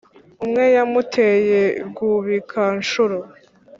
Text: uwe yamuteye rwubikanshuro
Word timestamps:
uwe 0.45 0.65
yamuteye 0.75 1.61
rwubikanshuro 1.87 3.17